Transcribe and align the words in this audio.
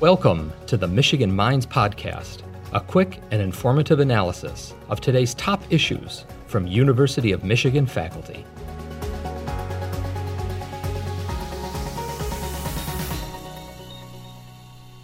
Welcome 0.00 0.50
to 0.66 0.78
the 0.78 0.88
Michigan 0.88 1.30
Minds 1.30 1.66
Podcast, 1.66 2.40
a 2.72 2.80
quick 2.80 3.20
and 3.32 3.42
informative 3.42 4.00
analysis 4.00 4.72
of 4.88 4.98
today's 4.98 5.34
top 5.34 5.62
issues 5.68 6.24
from 6.46 6.66
University 6.66 7.32
of 7.32 7.44
Michigan 7.44 7.84
faculty. 7.84 8.46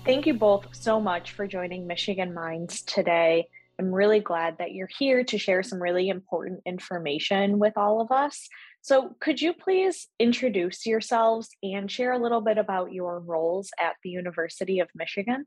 Thank 0.06 0.24
you 0.24 0.32
both 0.32 0.68
so 0.74 0.98
much 0.98 1.32
for 1.32 1.46
joining 1.46 1.86
Michigan 1.86 2.32
Minds 2.32 2.80
today. 2.80 3.48
I'm 3.78 3.92
really 3.92 4.20
glad 4.20 4.56
that 4.60 4.72
you're 4.72 4.88
here 4.98 5.24
to 5.24 5.36
share 5.36 5.62
some 5.62 5.82
really 5.82 6.08
important 6.08 6.62
information 6.64 7.58
with 7.58 7.74
all 7.76 8.00
of 8.00 8.10
us. 8.10 8.48
So, 8.87 9.16
could 9.18 9.43
you 9.43 9.53
please 9.53 10.07
introduce 10.21 10.87
yourselves 10.87 11.48
and 11.61 11.91
share 11.91 12.12
a 12.12 12.23
little 12.23 12.41
bit 12.41 12.57
about 12.57 12.93
your 12.93 13.19
roles 13.19 13.69
at 13.80 13.96
the 14.05 14.11
University 14.11 14.79
of 14.79 14.88
Michigan? 14.95 15.45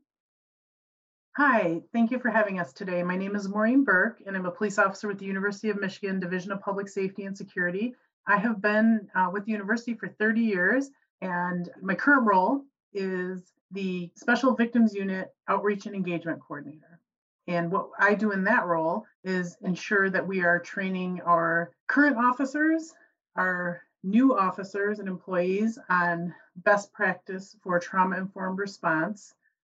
Hi, 1.38 1.80
thank 1.94 2.10
you 2.10 2.18
for 2.18 2.28
having 2.28 2.60
us 2.60 2.74
today. 2.74 3.02
My 3.02 3.16
name 3.16 3.34
is 3.34 3.48
Maureen 3.48 3.82
Burke, 3.82 4.20
and 4.26 4.36
I'm 4.36 4.44
a 4.44 4.50
police 4.50 4.78
officer 4.78 5.08
with 5.08 5.18
the 5.18 5.24
University 5.24 5.70
of 5.70 5.80
Michigan 5.80 6.20
Division 6.20 6.52
of 6.52 6.60
Public 6.60 6.86
Safety 6.86 7.24
and 7.24 7.34
Security. 7.34 7.94
I 8.26 8.36
have 8.36 8.60
been 8.60 9.08
uh, 9.14 9.30
with 9.32 9.46
the 9.46 9.52
university 9.52 9.94
for 9.94 10.08
30 10.08 10.42
years, 10.42 10.90
and 11.22 11.70
my 11.80 11.94
current 11.94 12.26
role 12.26 12.60
is 12.92 13.54
the 13.70 14.10
Special 14.16 14.54
Victims 14.54 14.94
Unit 14.94 15.32
Outreach 15.48 15.86
and 15.86 15.94
Engagement 15.94 16.42
Coordinator. 16.46 17.00
And 17.48 17.72
what 17.72 17.88
I 17.98 18.12
do 18.12 18.32
in 18.32 18.44
that 18.44 18.66
role 18.66 19.06
is 19.24 19.56
ensure 19.64 20.10
that 20.10 20.28
we 20.28 20.42
are 20.42 20.58
training 20.58 21.22
our 21.24 21.70
current 21.86 22.18
officers 22.18 22.92
our 23.40 23.80
new 24.02 24.36
officers 24.36 24.98
and 24.98 25.08
employees 25.08 25.78
on 25.88 26.34
best 26.56 26.92
practice 26.92 27.56
for 27.62 27.78
trauma 27.78 28.18
informed 28.18 28.58
response 28.58 29.34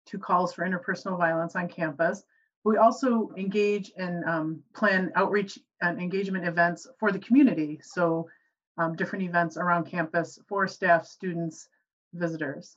to 0.07 0.19
calls 0.19 0.53
for 0.53 0.69
interpersonal 0.69 1.17
violence 1.17 1.55
on 1.55 1.69
campus. 1.69 2.25
We 2.65 2.77
also 2.77 3.31
engage 3.37 3.93
and 3.97 4.25
um, 4.25 4.63
plan 4.75 5.13
outreach 5.15 5.61
and 5.81 6.01
engagement 6.01 6.45
events 6.47 6.89
for 6.99 7.13
the 7.13 7.21
community. 7.21 7.79
So, 7.83 8.29
um, 8.79 8.97
different 8.97 9.25
events 9.25 9.57
around 9.57 9.85
campus 9.85 10.39
for 10.49 10.67
staff, 10.67 11.07
students, 11.07 11.69
visitors. 12.15 12.77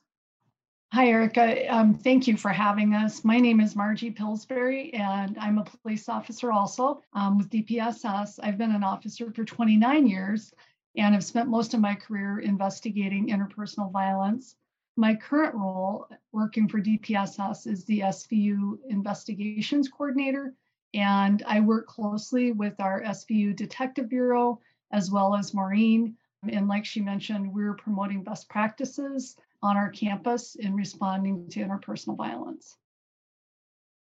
Hi, 0.93 1.07
Erica. 1.07 1.73
Um, 1.73 1.95
thank 1.95 2.27
you 2.27 2.37
for 2.37 2.49
having 2.49 2.93
us. 2.93 3.23
My 3.23 3.39
name 3.39 3.59
is 3.59 3.75
Margie 3.75 4.11
Pillsbury, 4.11 4.93
and 4.93 5.37
I'm 5.39 5.57
a 5.57 5.63
police 5.63 6.09
officer 6.09 6.51
also 6.51 7.01
um, 7.13 7.37
with 7.37 7.49
DPSS. 7.49 8.39
I've 8.43 8.57
been 8.57 8.71
an 8.71 8.83
officer 8.83 9.31
for 9.31 9.43
29 9.43 10.07
years 10.07 10.53
and 10.97 11.13
I've 11.15 11.23
spent 11.23 11.49
most 11.49 11.73
of 11.73 11.79
my 11.79 11.95
career 11.95 12.39
investigating 12.39 13.29
interpersonal 13.29 13.91
violence. 13.91 14.55
My 14.95 15.15
current 15.15 15.55
role 15.55 16.07
working 16.31 16.69
for 16.69 16.79
DPSS 16.79 17.67
is 17.67 17.83
the 17.83 17.99
SVU 17.99 18.79
Investigations 18.89 19.89
Coordinator, 19.89 20.53
and 20.93 21.43
I 21.45 21.59
work 21.59 21.87
closely 21.87 22.53
with 22.53 22.79
our 22.79 23.01
SVU 23.01 23.55
Detective 23.55 24.07
Bureau 24.09 24.61
as 24.91 25.11
well 25.11 25.35
as 25.35 25.53
Maureen. 25.53 26.15
And 26.47 26.67
like 26.67 26.85
she 26.85 27.01
mentioned, 27.01 27.53
we're 27.53 27.73
promoting 27.73 28.23
best 28.23 28.47
practices 28.47 29.35
on 29.61 29.75
our 29.75 29.89
campus 29.89 30.55
in 30.55 30.75
responding 30.75 31.49
to 31.49 31.59
interpersonal 31.59 32.15
violence. 32.15 32.77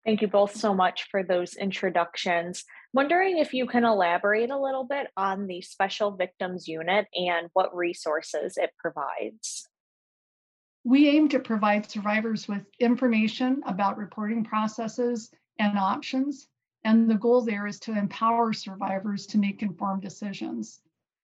Thank 0.06 0.22
you 0.22 0.28
both 0.28 0.54
so 0.54 0.72
much 0.72 1.08
for 1.10 1.24
those 1.24 1.56
introductions. 1.56 2.64
Wondering 2.94 3.38
if 3.38 3.52
you 3.52 3.66
can 3.66 3.84
elaborate 3.84 4.50
a 4.50 4.58
little 4.58 4.84
bit 4.84 5.08
on 5.16 5.48
the 5.48 5.60
Special 5.62 6.12
Victims 6.12 6.68
Unit 6.68 7.08
and 7.12 7.48
what 7.54 7.74
resources 7.76 8.56
it 8.56 8.70
provides. 8.78 9.68
We 10.84 11.08
aim 11.08 11.28
to 11.30 11.40
provide 11.40 11.90
survivors 11.90 12.46
with 12.46 12.62
information 12.78 13.62
about 13.66 13.98
reporting 13.98 14.44
processes 14.44 15.28
and 15.58 15.76
options, 15.76 16.46
and 16.84 17.10
the 17.10 17.16
goal 17.16 17.44
there 17.44 17.66
is 17.66 17.80
to 17.80 17.98
empower 17.98 18.52
survivors 18.52 19.26
to 19.26 19.38
make 19.38 19.62
informed 19.62 20.02
decisions. 20.02 20.82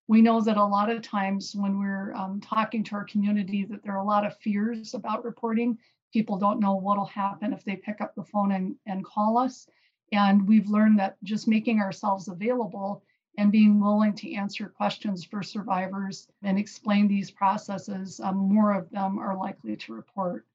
We 0.09 0.21
know 0.21 0.41
that 0.41 0.57
a 0.57 0.65
lot 0.65 0.89
of 0.89 1.01
times 1.01 1.55
when 1.55 1.79
we're 1.79 2.13
um, 2.15 2.41
talking 2.41 2.83
to 2.83 2.95
our 2.95 3.05
community 3.05 3.63
that 3.63 3.81
there 3.81 3.93
are 3.93 4.03
a 4.03 4.05
lot 4.05 4.25
of 4.25 4.37
fears 4.39 4.93
about 4.93 5.23
reporting 5.23 5.77
people 6.13 6.37
don't 6.37 6.59
know 6.59 6.75
what'll 6.75 7.05
happen 7.05 7.51
if 7.51 7.65
they 7.65 7.75
pick 7.75 7.99
up 7.99 8.13
the 8.15 8.23
phone 8.23 8.51
and, 8.51 8.75
and 8.85 9.03
call 9.03 9.37
us. 9.37 9.67
And 10.11 10.47
we've 10.47 10.69
learned 10.69 10.99
that 10.99 11.17
just 11.23 11.47
making 11.47 11.79
ourselves 11.79 12.27
available 12.27 13.03
and 13.37 13.51
being 13.51 13.81
willing 13.81 14.13
to 14.13 14.33
answer 14.35 14.69
questions 14.69 15.25
for 15.25 15.41
survivors 15.41 16.27
and 16.43 16.59
explain 16.59 17.07
these 17.07 17.31
processes, 17.31 18.19
um, 18.19 18.37
more 18.37 18.73
of 18.73 18.89
them 18.91 19.17
are 19.17 19.35
likely 19.35 19.75
to 19.75 19.93
report. 19.93 20.45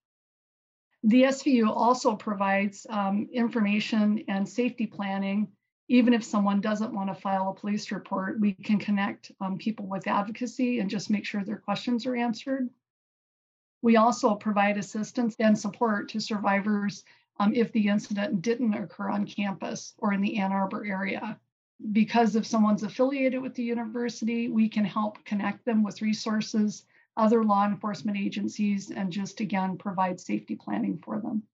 The 1.03 1.25
SVU 1.25 1.69
also 1.69 2.15
provides 2.15 2.87
um, 2.89 3.29
information 3.33 4.25
and 4.29 4.49
safety 4.49 4.87
planning. 4.87 5.49
Even 5.89 6.13
if 6.13 6.23
someone 6.23 6.61
doesn't 6.61 6.95
want 6.95 7.09
to 7.09 7.21
file 7.21 7.51
a 7.51 7.61
police 7.61 7.91
report, 7.91 8.39
we 8.39 8.53
can 8.53 8.79
connect 8.79 9.33
um, 9.41 9.59
people 9.59 9.87
with 9.87 10.07
advocacy 10.07 10.79
and 10.79 10.91
just 10.91 11.11
make 11.11 11.25
sure 11.25 11.43
their 11.43 11.57
questions 11.57 12.07
are 12.07 12.15
answered. 12.15 12.69
We 13.83 13.97
also 13.97 14.35
provide 14.35 14.77
assistance 14.77 15.37
and 15.39 15.59
support 15.59 16.09
to 16.11 16.21
survivors 16.21 17.05
um, 17.39 17.55
if 17.55 17.71
the 17.73 17.89
incident 17.89 18.43
didn't 18.43 18.75
occur 18.75 19.09
on 19.09 19.27
campus 19.27 19.95
or 19.99 20.13
in 20.13 20.21
the 20.21 20.39
Ann 20.39 20.53
Arbor 20.53 20.85
area. 20.85 21.39
Because 21.93 22.35
if 22.35 22.45
someone's 22.45 22.83
affiliated 22.83 23.41
with 23.41 23.55
the 23.55 23.63
university, 23.63 24.49
we 24.49 24.69
can 24.69 24.85
help 24.85 25.25
connect 25.25 25.65
them 25.65 25.85
with 25.85 26.03
resources, 26.03 26.85
other 27.17 27.45
law 27.45 27.67
enforcement 27.67 28.19
agencies, 28.19 28.91
and 28.91 29.13
just 29.13 29.41
again 29.41 29.79
provide 29.79 30.19
safety 30.19 30.57
planning 30.57 30.99
for 30.99 31.21
them. 31.21 31.45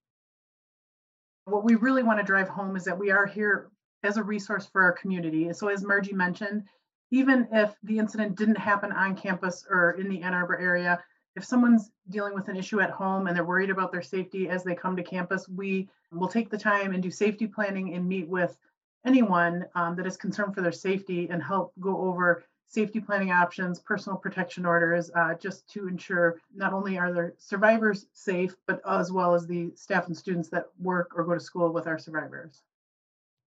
What 1.44 1.64
we 1.64 1.74
really 1.74 2.02
want 2.02 2.20
to 2.20 2.24
drive 2.24 2.48
home 2.48 2.74
is 2.74 2.84
that 2.84 2.98
we 2.98 3.10
are 3.10 3.26
here 3.26 3.70
as 4.02 4.16
a 4.16 4.22
resource 4.22 4.66
for 4.66 4.82
our 4.82 4.92
community. 4.92 5.52
So, 5.52 5.68
as 5.68 5.84
Margie 5.84 6.14
mentioned, 6.14 6.64
even 7.10 7.46
if 7.52 7.74
the 7.82 7.98
incident 7.98 8.36
didn't 8.36 8.56
happen 8.56 8.92
on 8.92 9.14
campus 9.14 9.66
or 9.68 9.92
in 9.92 10.08
the 10.08 10.22
Ann 10.22 10.32
Arbor 10.32 10.58
area, 10.58 11.04
if 11.37 11.45
someone's 11.45 11.91
dealing 12.11 12.34
with 12.34 12.49
an 12.49 12.56
issue 12.56 12.81
at 12.81 12.91
home 12.91 13.27
and 13.27 13.37
they're 13.37 13.45
worried 13.45 13.71
about 13.71 13.91
their 13.91 14.03
safety 14.03 14.49
as 14.49 14.62
they 14.62 14.75
come 14.75 14.97
to 14.97 15.03
campus, 15.03 15.49
we 15.49 15.89
will 16.12 16.28
take 16.28 16.50
the 16.50 16.59
time 16.59 16.93
and 16.93 17.03
do 17.03 17.11
safety 17.11 17.47
planning 17.47 17.95
and 17.95 18.09
meet 18.09 18.28
with 18.28 18.56
anyone 19.05 19.67
um, 19.75 19.97
that 19.97 20.06
is 20.06 20.17
concerned 20.17 20.55
for 20.55 20.62
their 20.62 20.72
safety 20.72 21.28
and 21.31 21.43
help 21.43 21.72
go 21.81 22.00
over 22.00 22.45
safety 22.67 23.00
planning 23.00 23.31
options, 23.31 23.78
personal 23.78 24.17
protection 24.17 24.65
orders, 24.65 25.11
uh, 25.15 25.34
just 25.34 25.69
to 25.69 25.87
ensure 25.87 26.41
not 26.55 26.72
only 26.72 26.99
are 26.99 27.12
their 27.12 27.34
survivors 27.39 28.06
safe, 28.12 28.56
but 28.66 28.81
as 28.89 29.12
well 29.12 29.34
as 29.34 29.47
the 29.47 29.71
staff 29.77 30.06
and 30.06 30.16
students 30.16 30.49
that 30.49 30.66
work 30.81 31.12
or 31.15 31.25
go 31.25 31.34
to 31.34 31.41
school 31.41 31.72
with 31.72 31.87
our 31.87 31.99
survivors. 31.99 32.62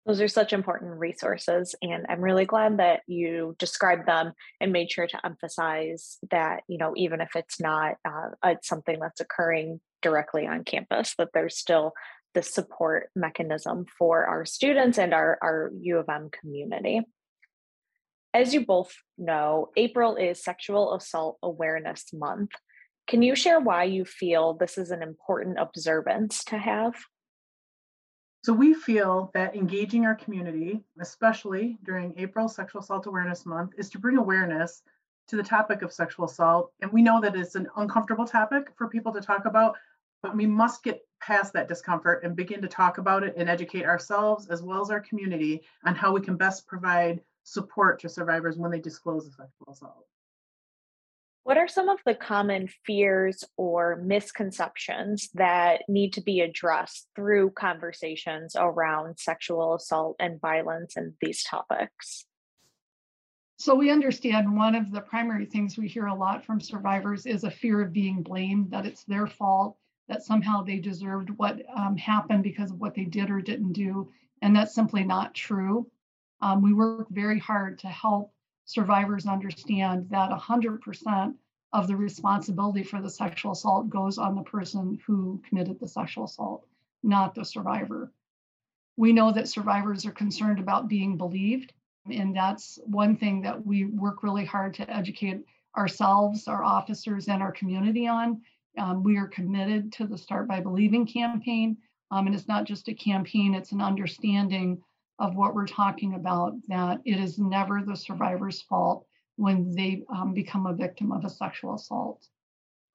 Those 0.08 0.22
are 0.22 0.30
such 0.30 0.54
important 0.54 0.98
resources, 0.98 1.76
and 1.82 2.06
I'm 2.08 2.22
really 2.22 2.46
glad 2.46 2.78
that 2.78 3.02
you 3.08 3.58
described 3.60 4.08
them 4.08 4.32
and 4.62 4.72
made 4.72 4.90
sure 4.90 5.06
to 5.06 5.26
emphasize 5.26 6.18
that 6.32 6.62
you 6.70 6.78
know 6.78 6.94
even 6.96 7.20
if 7.20 7.36
it's 7.36 7.60
not 7.60 7.96
uh, 8.06 8.56
something 8.64 9.00
that's 9.02 9.20
occurring 9.20 9.82
directly 10.02 10.48
on 10.48 10.64
campus, 10.64 11.14
that 11.18 11.32
there's 11.34 11.58
still 11.58 11.92
the 12.34 12.42
support 12.42 13.10
mechanism 13.18 13.86
for 14.00 14.26
our 14.26 14.46
students 14.46 14.98
and 14.98 15.14
our 15.14 15.38
our 15.42 15.72
U 15.82 15.98
of 15.98 16.08
M 16.08 16.30
community. 16.32 17.02
As 18.34 18.54
you 18.54 18.66
both 18.66 18.96
know, 19.18 19.72
April 19.76 20.16
is 20.16 20.42
Sexual 20.42 20.96
Assault 20.96 21.38
Awareness 21.44 22.14
Month. 22.14 22.52
Can 23.08 23.24
you 23.24 23.36
share 23.36 23.60
why 23.60 23.84
you 23.84 24.06
feel 24.06 24.54
this 24.54 24.78
is 24.78 24.92
an 24.92 25.04
important 25.04 25.58
observance 25.60 26.46
to 26.46 26.58
have? 26.58 26.94
So 28.48 28.54
we 28.54 28.74
feel 28.74 29.30
that 29.34 29.58
engaging 29.58 30.06
our 30.06 30.16
community, 30.16 30.82
especially 31.02 31.78
during 31.84 32.14
April 32.16 32.48
Sexual 32.48 32.80
Assault 32.80 33.06
Awareness 33.06 33.46
Month, 33.46 33.74
is 33.78 33.90
to 33.90 34.00
bring 34.00 34.16
awareness 34.16 34.84
to 35.28 35.36
the 35.36 35.44
topic 35.44 35.82
of 35.82 35.92
sexual 35.92 36.28
assault. 36.28 36.72
And 36.80 36.90
we 36.90 37.02
know 37.02 37.20
that 37.20 37.36
it's 37.36 37.56
an 37.56 37.68
uncomfortable 37.76 38.26
topic 38.26 38.72
for 38.78 38.88
people 38.88 39.12
to 39.12 39.20
talk 39.20 39.44
about, 39.44 39.76
but 40.24 40.34
we 40.34 40.46
must 40.46 40.82
get 40.82 41.06
past 41.20 41.52
that 41.52 41.68
discomfort 41.68 42.24
and 42.24 42.38
begin 42.38 42.62
to 42.62 42.70
talk 42.70 43.00
about 43.00 43.24
it 43.26 43.34
and 43.36 43.50
educate 43.50 43.84
ourselves 43.84 44.48
as 44.48 44.64
well 44.64 44.80
as 44.80 44.92
our 44.92 45.02
community 45.02 45.64
on 45.84 45.94
how 45.94 46.14
we 46.14 46.22
can 46.22 46.38
best 46.38 46.68
provide 46.68 47.20
support 47.44 48.00
to 48.00 48.08
survivors 48.08 48.56
when 48.56 48.72
they 48.72 48.80
disclose 48.80 49.28
a 49.28 49.32
sexual 49.32 49.74
assault. 49.74 50.06
What 51.48 51.58
are 51.58 51.70
some 51.70 51.88
of 51.88 52.00
the 52.06 52.14
common 52.14 52.68
fears 52.86 53.42
or 53.56 54.02
misconceptions 54.04 55.30
that 55.36 55.84
need 55.88 56.12
to 56.16 56.22
be 56.22 56.42
addressed 56.42 57.08
through 57.16 57.52
conversations 57.52 58.58
around 58.60 59.18
sexual 59.18 59.74
assault 59.76 60.18
and 60.20 60.42
violence 60.42 60.98
and 60.98 61.14
these 61.22 61.46
topics? 61.46 62.26
So, 63.56 63.76
we 63.76 63.92
understand 63.92 64.58
one 64.58 64.76
of 64.76 64.92
the 64.92 65.00
primary 65.00 65.46
things 65.46 65.78
we 65.78 65.88
hear 65.88 66.08
a 66.08 66.14
lot 66.14 66.44
from 66.44 66.60
survivors 66.60 67.26
is 67.26 67.46
a 67.46 67.50
fear 67.50 67.80
of 67.80 67.94
being 67.94 68.24
blamed, 68.24 68.70
that 68.72 68.86
it's 68.86 69.06
their 69.06 69.26
fault, 69.26 69.78
that 70.10 70.24
somehow 70.24 70.64
they 70.64 70.80
deserved 70.80 71.30
what 71.30 71.62
um, 71.74 71.96
happened 71.96 72.44
because 72.44 72.72
of 72.72 72.82
what 72.82 72.94
they 72.94 73.06
did 73.06 73.30
or 73.30 73.40
didn't 73.40 73.72
do. 73.72 74.12
And 74.42 74.54
that's 74.54 74.76
simply 74.76 75.06
not 75.06 75.34
true. 75.34 75.90
Um, 76.42 76.62
we 76.62 76.74
work 76.74 77.08
very 77.10 77.40
hard 77.40 77.80
to 77.80 77.88
help 77.88 78.34
survivors 78.68 79.26
understand 79.26 80.10
that 80.10 80.30
100% 80.30 81.34
of 81.74 81.88
the 81.88 81.96
responsibility 81.96 82.84
for 82.84 83.02
the 83.02 83.10
sexual 83.10 83.54
assault 83.54 83.90
goes 83.90 84.18
on 84.18 84.36
the 84.36 84.44
person 84.44 85.00
who 85.08 85.42
committed 85.48 85.80
the 85.80 85.88
sexual 85.88 86.26
assault, 86.26 86.68
not 87.02 87.34
the 87.34 87.46
survivor. 87.46 88.12
We 88.98 89.14
know 89.14 89.32
that 89.32 89.48
survivors 89.48 90.06
are 90.06 90.12
concerned 90.12 90.60
about 90.60 90.90
being 90.90 91.18
believed, 91.18 91.74
and 92.12 92.36
that's 92.36 92.78
one 92.86 93.16
thing 93.16 93.42
that 93.42 93.66
we 93.66 93.86
work 93.86 94.22
really 94.22 94.46
hard 94.46 94.74
to 94.76 94.90
educate 94.90 95.46
ourselves, 95.78 96.48
our 96.48 96.64
officers, 96.64 97.30
and 97.30 97.42
our 97.42 97.52
community 97.52 98.08
on. 98.08 98.42
Um, 98.78 99.02
we 99.02 99.18
are 99.18 99.28
committed 99.28 99.94
to 99.94 100.08
the 100.08 100.18
Start 100.18 100.48
by 100.48 100.60
Believing 100.60 101.06
campaign. 101.06 101.78
Um, 102.12 102.28
and 102.28 102.36
it's 102.36 102.48
not 102.48 102.66
just 102.66 102.88
a 102.88 102.94
campaign, 102.94 103.54
it's 103.54 103.72
an 103.72 103.82
understanding 103.82 104.82
of 105.20 105.36
what 105.36 105.56
we're 105.56 105.68
talking 105.68 106.14
about 106.14 106.54
that 106.68 107.02
it 107.06 107.20
is 107.20 107.40
never 107.40 107.82
the 107.82 107.96
survivor's 107.96 108.62
fault 108.62 109.06
when 109.36 109.72
they 109.76 110.04
um, 110.10 110.34
become 110.34 110.66
a 110.66 110.74
victim 110.74 111.12
of 111.12 111.24
a 111.26 111.30
sexual 111.30 111.76
assault. 111.76 112.28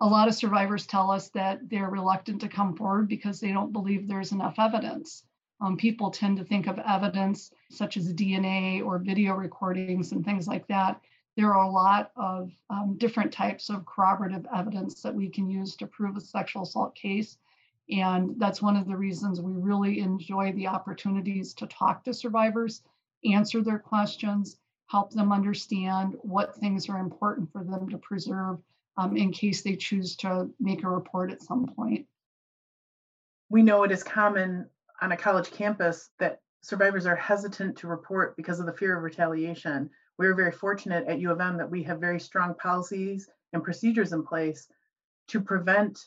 A 0.00 0.06
lot 0.06 0.28
of 0.28 0.34
survivors 0.34 0.86
tell 0.86 1.10
us 1.10 1.28
that 1.30 1.68
they're 1.68 1.88
reluctant 1.88 2.40
to 2.40 2.48
come 2.48 2.76
forward 2.76 3.08
because 3.08 3.40
they 3.40 3.52
don't 3.52 3.72
believe 3.72 4.06
there's 4.06 4.32
enough 4.32 4.56
evidence. 4.58 5.24
Um, 5.60 5.76
people 5.76 6.10
tend 6.10 6.38
to 6.38 6.44
think 6.44 6.66
of 6.66 6.80
evidence 6.80 7.52
such 7.70 7.96
as 7.96 8.12
DNA 8.12 8.84
or 8.84 8.98
video 8.98 9.34
recordings 9.34 10.10
and 10.10 10.24
things 10.24 10.48
like 10.48 10.66
that. 10.66 11.00
There 11.36 11.54
are 11.54 11.64
a 11.64 11.70
lot 11.70 12.10
of 12.16 12.50
um, 12.68 12.96
different 12.98 13.32
types 13.32 13.70
of 13.70 13.86
corroborative 13.86 14.44
evidence 14.54 15.00
that 15.02 15.14
we 15.14 15.28
can 15.28 15.48
use 15.48 15.76
to 15.76 15.86
prove 15.86 16.16
a 16.16 16.20
sexual 16.20 16.64
assault 16.64 16.96
case. 16.96 17.38
And 17.90 18.38
that's 18.38 18.62
one 18.62 18.76
of 18.76 18.86
the 18.86 18.96
reasons 18.96 19.40
we 19.40 19.52
really 19.52 20.00
enjoy 20.00 20.52
the 20.52 20.68
opportunities 20.68 21.52
to 21.54 21.66
talk 21.66 22.04
to 22.04 22.14
survivors, 22.14 22.82
answer 23.24 23.60
their 23.60 23.78
questions, 23.78 24.56
help 24.86 25.10
them 25.10 25.32
understand 25.32 26.16
what 26.22 26.54
things 26.56 26.88
are 26.88 26.98
important 26.98 27.50
for 27.50 27.64
them 27.64 27.88
to 27.88 27.98
preserve 27.98 28.58
um, 28.96 29.16
in 29.16 29.32
case 29.32 29.62
they 29.62 29.76
choose 29.76 30.16
to 30.16 30.50
make 30.60 30.84
a 30.84 30.88
report 30.88 31.32
at 31.32 31.42
some 31.42 31.66
point. 31.66 32.06
We 33.48 33.62
know 33.62 33.82
it 33.82 33.92
is 33.92 34.02
common 34.02 34.68
on 35.00 35.12
a 35.12 35.16
college 35.16 35.50
campus 35.50 36.10
that 36.18 36.40
survivors 36.62 37.06
are 37.06 37.16
hesitant 37.16 37.76
to 37.78 37.88
report 37.88 38.36
because 38.36 38.60
of 38.60 38.66
the 38.66 38.72
fear 38.72 38.96
of 38.96 39.02
retaliation. 39.02 39.90
We're 40.18 40.34
very 40.34 40.52
fortunate 40.52 41.06
at 41.08 41.18
U 41.18 41.32
of 41.32 41.40
M 41.40 41.56
that 41.56 41.70
we 41.70 41.82
have 41.82 41.98
very 41.98 42.20
strong 42.20 42.54
policies 42.54 43.28
and 43.52 43.64
procedures 43.64 44.12
in 44.12 44.22
place 44.22 44.68
to 45.28 45.40
prevent 45.40 46.06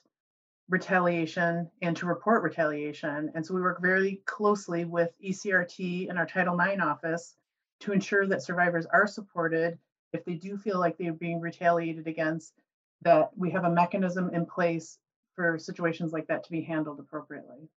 retaliation 0.70 1.70
and 1.82 1.96
to 1.98 2.06
report 2.06 2.44
retaliation. 2.44 3.32
And 3.36 3.46
so 3.46 3.54
we 3.54 3.62
work 3.62 3.82
very 3.82 4.22
closely 4.26 4.86
with 4.86 5.12
ECRT 5.24 6.10
and 6.10 6.18
our 6.18 6.26
Title 6.26 6.60
IX 6.60 6.82
office 6.82 7.36
to 7.82 7.92
ensure 7.92 8.26
that 8.28 8.42
survivors 8.42 8.86
are 8.88 9.08
supported 9.08 9.78
if 10.14 10.26
they 10.26 10.34
do 10.34 10.58
feel 10.58 10.80
like 10.80 10.98
they're 10.98 11.14
being 11.14 11.42
retaliated 11.42 12.08
against, 12.08 12.54
that 13.02 13.30
we 13.36 13.52
have 13.52 13.66
a 13.66 13.70
mechanism 13.70 14.34
in 14.34 14.46
place 14.46 14.98
for 15.36 15.60
situations 15.60 16.14
like 16.14 16.28
that 16.28 16.44
to 16.46 16.52
be 16.52 16.62
handled 16.62 17.00
appropriately. 17.00 17.70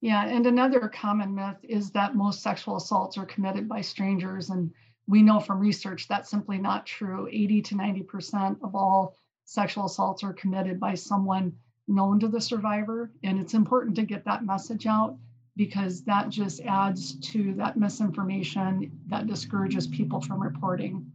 Yeah, 0.00 0.26
and 0.26 0.46
another 0.46 0.88
common 0.88 1.34
myth 1.34 1.58
is 1.62 1.90
that 1.90 2.16
most 2.16 2.42
sexual 2.42 2.76
assaults 2.76 3.18
are 3.18 3.26
committed 3.26 3.68
by 3.68 3.82
strangers. 3.82 4.48
And 4.48 4.72
we 5.06 5.22
know 5.22 5.40
from 5.40 5.60
research 5.60 6.08
that's 6.08 6.30
simply 6.30 6.56
not 6.56 6.86
true. 6.86 7.28
80 7.30 7.62
to 7.62 7.74
90% 7.74 8.62
of 8.62 8.74
all 8.74 9.14
sexual 9.44 9.84
assaults 9.84 10.24
are 10.24 10.32
committed 10.32 10.80
by 10.80 10.94
someone 10.94 11.52
known 11.90 12.20
to 12.20 12.28
the 12.28 12.40
survivor. 12.40 13.10
And 13.22 13.38
it's 13.38 13.54
important 13.54 13.96
to 13.96 14.02
get 14.02 14.24
that 14.24 14.44
message 14.44 14.86
out 14.86 15.16
because 15.56 16.04
that 16.04 16.30
just 16.30 16.60
adds 16.62 17.16
to 17.32 17.52
that 17.54 17.76
misinformation 17.76 18.90
that 19.08 19.26
discourages 19.26 19.86
people 19.86 20.20
from 20.20 20.42
reporting. 20.42 21.10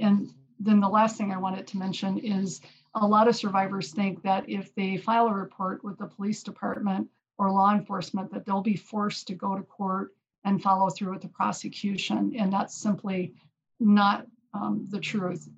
And 0.00 0.30
then 0.58 0.80
the 0.80 0.88
last 0.88 1.16
thing 1.16 1.30
I 1.30 1.38
wanted 1.38 1.66
to 1.68 1.78
mention 1.78 2.18
is 2.18 2.60
a 2.94 3.06
lot 3.06 3.28
of 3.28 3.36
survivors 3.36 3.92
think 3.92 4.22
that 4.22 4.48
if 4.48 4.74
they 4.74 4.96
file 4.96 5.26
a 5.26 5.34
report 5.34 5.84
with 5.84 5.98
the 5.98 6.06
police 6.06 6.42
department 6.42 7.08
or 7.38 7.50
law 7.50 7.72
enforcement, 7.72 8.32
that 8.32 8.46
they'll 8.46 8.62
be 8.62 8.76
forced 8.76 9.26
to 9.28 9.34
go 9.34 9.54
to 9.56 9.62
court 9.62 10.12
and 10.44 10.62
follow 10.62 10.88
through 10.90 11.12
with 11.12 11.22
the 11.22 11.28
prosecution. 11.28 12.34
And 12.38 12.52
that's 12.52 12.74
simply 12.74 13.34
not 13.80 14.26
um, 14.54 14.86
the 14.90 15.00
truth. 15.00 15.48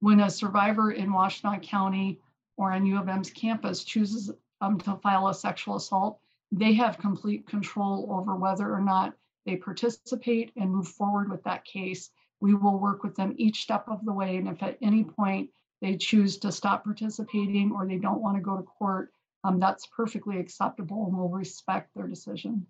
When 0.00 0.20
a 0.20 0.30
survivor 0.30 0.92
in 0.92 1.10
Washtenaw 1.10 1.62
County 1.62 2.20
or 2.56 2.72
on 2.72 2.86
U 2.86 2.98
of 2.98 3.08
M's 3.08 3.30
campus 3.30 3.84
chooses 3.84 4.30
um, 4.60 4.78
to 4.80 4.96
file 4.96 5.28
a 5.28 5.34
sexual 5.34 5.76
assault, 5.76 6.18
they 6.52 6.74
have 6.74 6.98
complete 6.98 7.46
control 7.46 8.08
over 8.10 8.36
whether 8.36 8.72
or 8.72 8.80
not 8.80 9.14
they 9.46 9.56
participate 9.56 10.52
and 10.56 10.70
move 10.70 10.88
forward 10.88 11.30
with 11.30 11.42
that 11.44 11.64
case. 11.64 12.10
We 12.40 12.54
will 12.54 12.78
work 12.78 13.02
with 13.02 13.14
them 13.16 13.34
each 13.36 13.62
step 13.62 13.84
of 13.88 14.04
the 14.04 14.12
way. 14.12 14.36
And 14.36 14.48
if 14.48 14.62
at 14.62 14.78
any 14.80 15.04
point 15.04 15.50
they 15.80 15.96
choose 15.96 16.38
to 16.38 16.52
stop 16.52 16.84
participating 16.84 17.72
or 17.72 17.86
they 17.86 17.98
don't 17.98 18.22
want 18.22 18.36
to 18.36 18.42
go 18.42 18.56
to 18.56 18.62
court, 18.62 19.12
um, 19.42 19.60
that's 19.60 19.86
perfectly 19.86 20.38
acceptable 20.38 21.06
and 21.06 21.16
we'll 21.16 21.28
respect 21.28 21.90
their 21.94 22.06
decision. 22.06 22.66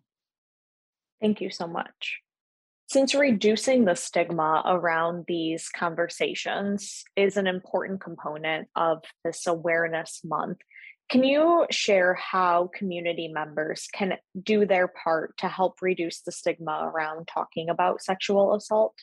Thank 1.21 1.41
you 1.41 1.51
so 1.51 1.67
much. 1.67 2.24
Since 2.87 3.15
reducing 3.15 3.87
the 3.87 3.95
stigma 3.95 4.63
around 4.67 5.25
these 5.27 5.69
conversations 5.69 7.05
is 7.17 7.37
an 7.37 7.47
important 7.47 8.01
component 8.01 8.69
of 8.77 9.03
this 9.25 9.47
awareness 9.47 10.21
month, 10.23 10.59
can 11.11 11.25
you 11.25 11.67
share 11.71 12.15
how 12.15 12.71
community 12.75 13.29
members 13.29 13.89
can 13.93 14.15
do 14.41 14.67
their 14.67 14.89
part 14.89 15.37
to 15.39 15.49
help 15.49 15.81
reduce 15.81 16.21
the 16.21 16.33
stigma 16.33 16.91
around 16.95 17.27
talking 17.27 17.69
about 17.69 18.03
sexual 18.03 18.55
assault? 18.55 18.95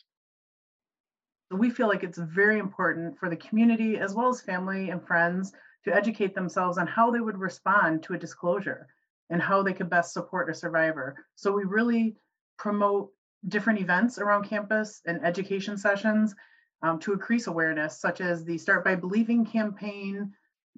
We 1.50 1.70
feel 1.70 1.88
like 1.88 2.02
it's 2.02 2.18
very 2.18 2.58
important 2.58 3.18
for 3.18 3.28
the 3.28 3.36
community 3.36 3.98
as 3.98 4.14
well 4.14 4.28
as 4.28 4.40
family 4.40 4.90
and 4.90 5.04
friends 5.06 5.52
to 5.84 5.94
educate 5.94 6.34
themselves 6.34 6.78
on 6.78 6.86
how 6.86 7.10
they 7.10 7.20
would 7.20 7.38
respond 7.38 8.04
to 8.04 8.14
a 8.14 8.18
disclosure 8.18 8.86
and 9.30 9.42
how 9.42 9.62
they 9.62 9.72
could 9.72 9.90
best 9.90 10.12
support 10.12 10.48
a 10.50 10.54
survivor. 10.54 11.26
So 11.34 11.52
we 11.52 11.64
really 11.64 12.16
promote 12.58 13.10
different 13.48 13.80
events 13.80 14.18
around 14.18 14.44
campus 14.48 15.00
and 15.06 15.24
education 15.24 15.76
sessions 15.76 16.34
um, 16.82 16.98
to 17.00 17.12
increase 17.12 17.46
awareness, 17.46 18.00
such 18.00 18.20
as 18.20 18.44
the 18.44 18.58
Start 18.58 18.84
by 18.84 18.94
Believing 18.94 19.44
campaign, 19.44 20.32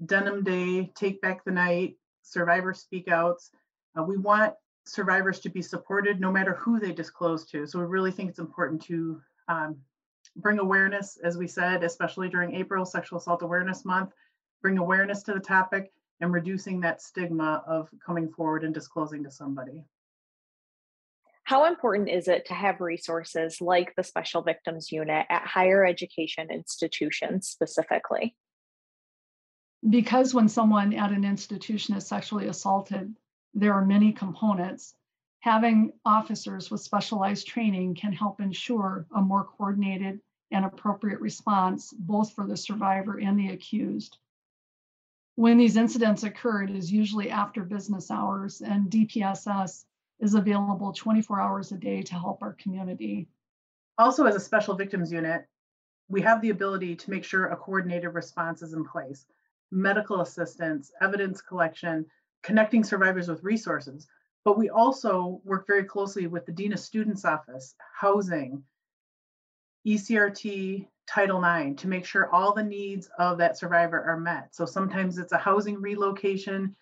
Denim 0.06 0.43
Day, 0.43 0.93
Take 0.94 1.20
Back 1.20 1.44
the 1.44 1.50
Night, 1.50 1.96
Survivor 2.22 2.75
Speak 2.75 3.08
Outs. 3.08 3.50
Uh, 3.99 4.02
we 4.02 4.16
want 4.16 4.55
survivors 4.87 5.40
to 5.40 5.49
be 5.49 5.62
supported 5.62 6.20
no 6.20 6.31
matter 6.31 6.55
who 6.55 6.78
they 6.78 6.93
disclose 6.93 7.46
to. 7.46 7.66
So 7.66 7.78
we 7.78 7.87
really 7.87 8.11
think 8.11 8.31
it's 8.31 8.38
important 8.38 8.82
to 8.82 9.20
um, 9.49 9.76
bring 10.37 10.58
awareness, 10.58 11.19
as 11.22 11.38
we 11.38 11.46
said, 11.46 11.84
especially 11.84 12.28
during 12.28 12.55
April 12.55 12.84
Sexual 12.84 13.19
Assault 13.19 13.43
Awareness 13.43 13.84
Month, 13.84 14.12
bring 14.62 14.78
awareness 14.78 15.22
to 15.25 15.34
the 15.34 15.40
topic 15.40 15.93
and 16.20 16.32
reducing 16.32 16.81
that 16.81 17.02
stigma 17.02 17.62
of 17.67 17.88
coming 18.05 18.29
forward 18.29 18.65
and 18.65 18.74
disclosing 18.74 19.24
to 19.24 19.31
somebody. 19.31 19.84
How 21.44 21.67
important 21.67 22.08
is 22.08 22.27
it 22.27 22.46
to 22.46 22.55
have 22.55 22.81
resources 22.81 23.60
like 23.60 23.94
the 23.96 24.03
Special 24.03 24.43
Victims 24.43 24.91
Unit 24.91 25.27
at 25.29 25.46
higher 25.46 25.84
education 25.84 26.51
institutions 26.51 27.48
specifically? 27.48 28.34
because 29.89 30.32
when 30.32 30.48
someone 30.48 30.94
at 30.94 31.13
an 31.13 31.24
institution 31.24 31.94
is 31.94 32.06
sexually 32.06 32.48
assaulted, 32.48 33.15
there 33.53 33.74
are 33.74 33.84
many 33.84 34.13
components. 34.13 34.94
Having 35.41 35.93
officers 36.06 36.70
with 36.70 36.81
specialized 36.81 37.46
training 37.46 37.94
can 37.94 38.13
help 38.13 38.41
ensure 38.41 39.06
a 39.15 39.20
more 39.20 39.44
coordinated 39.44 40.20
and 40.51 40.65
appropriate 40.65 41.20
response, 41.20 41.93
both 41.93 42.32
for 42.32 42.46
the 42.46 42.56
survivor 42.56 43.19
and 43.19 43.39
the 43.39 43.48
accused. 43.48 44.17
When 45.34 45.58
these 45.58 45.77
incidents 45.77 46.22
occur, 46.22 46.63
it 46.63 46.70
is 46.70 46.91
usually 46.91 47.29
after 47.29 47.63
business 47.65 48.10
hours, 48.10 48.63
and 48.63 48.91
DPSS 48.91 49.84
is 50.24 50.34
available 50.34 50.93
24 50.93 51.38
hours 51.38 51.70
a 51.70 51.76
day 51.76 52.00
to 52.02 52.14
help 52.14 52.43
our 52.43 52.54
community. 52.54 53.28
Also, 53.98 54.24
as 54.24 54.34
a 54.34 54.40
special 54.40 54.74
victims 54.74 55.12
unit, 55.12 55.46
we 56.08 56.22
have 56.22 56.40
the 56.40 56.48
ability 56.50 56.96
to 56.96 57.10
make 57.10 57.24
sure 57.24 57.46
a 57.46 57.56
coordinated 57.56 58.14
response 58.14 58.62
is 58.62 58.72
in 58.72 58.84
place 58.84 59.26
medical 59.70 60.20
assistance, 60.20 60.93
evidence 61.00 61.40
collection, 61.40 62.06
connecting 62.43 62.84
survivors 62.84 63.28
with 63.28 63.43
resources. 63.43 64.06
But 64.44 64.56
we 64.56 64.70
also 64.70 65.40
work 65.44 65.66
very 65.66 65.84
closely 65.84 66.26
with 66.26 66.46
the 66.46 66.52
Dean 66.52 66.72
of 66.72 66.78
Students 66.78 67.24
Office, 67.24 67.74
housing, 67.98 68.62
ECRT, 69.86 70.86
Title 71.06 71.44
IX 71.44 71.81
to 71.82 71.88
make 71.88 72.06
sure 72.06 72.32
all 72.32 72.54
the 72.54 72.62
needs 72.62 73.10
of 73.19 73.36
that 73.38 73.58
survivor 73.58 74.02
are 74.02 74.19
met. 74.19 74.54
So 74.54 74.64
sometimes 74.64 75.19
it's 75.19 75.32
a 75.32 75.38
housing 75.38 75.81
relocation, 75.81 76.76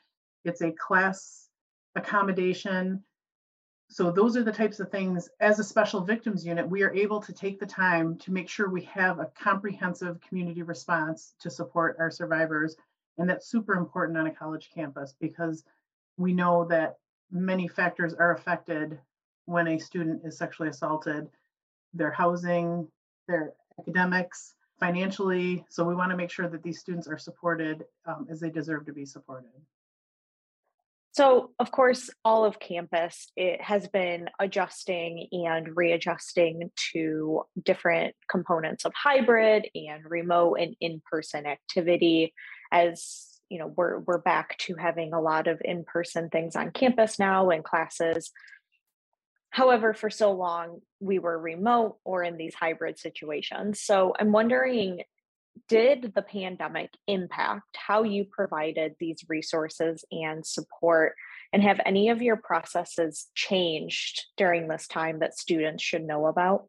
it's 0.44 0.60
a 0.60 0.70
class 0.72 1.48
accommodation, 1.96 3.02
so 3.92 4.10
those 4.10 4.38
are 4.38 4.42
the 4.42 4.50
types 4.50 4.80
of 4.80 4.90
things 4.90 5.28
as 5.38 5.58
a 5.58 5.64
special 5.64 6.00
victims 6.00 6.46
unit, 6.46 6.66
we 6.66 6.82
are 6.82 6.94
able 6.94 7.20
to 7.20 7.30
take 7.30 7.60
the 7.60 7.66
time 7.66 8.16
to 8.20 8.32
make 8.32 8.48
sure 8.48 8.70
we 8.70 8.84
have 8.84 9.18
a 9.18 9.30
comprehensive 9.38 10.18
community 10.26 10.62
response 10.62 11.34
to 11.40 11.50
support 11.50 11.96
our 11.98 12.10
survivors. 12.10 12.74
And 13.18 13.28
that's 13.28 13.50
super 13.50 13.74
important 13.74 14.16
on 14.16 14.28
a 14.28 14.34
college 14.34 14.70
campus 14.74 15.14
because 15.20 15.64
we 16.16 16.32
know 16.32 16.64
that 16.70 16.96
many 17.30 17.68
factors 17.68 18.14
are 18.14 18.34
affected 18.34 18.98
when 19.44 19.68
a 19.68 19.78
student 19.78 20.22
is 20.24 20.38
sexually 20.38 20.70
assaulted, 20.70 21.28
their 21.92 22.12
housing, 22.12 22.88
their 23.28 23.52
academics, 23.78 24.54
financially. 24.80 25.66
So 25.68 25.84
we 25.84 25.94
want 25.94 26.12
to 26.12 26.16
make 26.16 26.30
sure 26.30 26.48
that 26.48 26.62
these 26.62 26.80
students 26.80 27.08
are 27.08 27.18
supported 27.18 27.84
um, 28.06 28.26
as 28.30 28.40
they 28.40 28.48
deserve 28.48 28.86
to 28.86 28.92
be 28.94 29.04
supported. 29.04 29.50
So, 31.12 31.50
of 31.58 31.70
course, 31.70 32.08
all 32.24 32.46
of 32.46 32.58
campus 32.58 33.30
it 33.36 33.60
has 33.60 33.86
been 33.86 34.30
adjusting 34.40 35.28
and 35.30 35.76
readjusting 35.76 36.70
to 36.94 37.42
different 37.62 38.16
components 38.30 38.86
of 38.86 38.94
hybrid 38.94 39.68
and 39.74 40.02
remote 40.08 40.54
and 40.58 40.74
in-person 40.80 41.44
activity 41.44 42.32
as 42.72 43.26
you 43.50 43.58
know 43.58 43.70
we're 43.76 43.98
we're 43.98 44.22
back 44.22 44.56
to 44.56 44.74
having 44.74 45.12
a 45.12 45.20
lot 45.20 45.48
of 45.48 45.60
in-person 45.62 46.30
things 46.30 46.56
on 46.56 46.70
campus 46.70 47.18
now 47.18 47.50
and 47.50 47.62
classes. 47.62 48.30
However, 49.50 49.92
for 49.92 50.08
so 50.08 50.32
long 50.32 50.80
we 50.98 51.18
were 51.18 51.38
remote 51.38 51.98
or 52.06 52.22
in 52.22 52.38
these 52.38 52.54
hybrid 52.54 52.98
situations. 52.98 53.82
So, 53.82 54.14
I'm 54.18 54.32
wondering 54.32 55.02
did 55.68 56.12
the 56.14 56.22
pandemic 56.22 56.90
impact 57.06 57.76
how 57.76 58.02
you 58.02 58.24
provided 58.24 58.94
these 58.98 59.24
resources 59.28 60.04
and 60.10 60.44
support? 60.44 61.14
And 61.52 61.62
have 61.62 61.80
any 61.84 62.08
of 62.08 62.22
your 62.22 62.36
processes 62.36 63.26
changed 63.34 64.24
during 64.38 64.68
this 64.68 64.86
time 64.86 65.18
that 65.18 65.38
students 65.38 65.82
should 65.82 66.02
know 66.02 66.26
about? 66.26 66.66